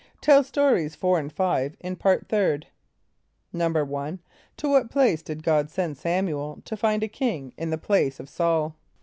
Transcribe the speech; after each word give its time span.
(Tell 0.19 0.43
Stories 0.43 0.95
4 0.95 1.19
and 1.19 1.31
5 1.31 1.77
in 1.79 1.95
Part 1.95 2.27
Third.) 2.27 2.65
=1.= 3.53 4.19
To 4.57 4.67
what 4.67 4.89
place 4.89 5.21
did 5.21 5.43
God 5.43 5.69
send 5.69 5.95
S[)a]m´u 5.95 6.31
el 6.31 6.61
to 6.65 6.75
find 6.75 7.03
a 7.03 7.07
king 7.07 7.53
in 7.55 7.69
the 7.69 7.77
place 7.77 8.19
of 8.19 8.25
S[a:]ul? 8.27 8.73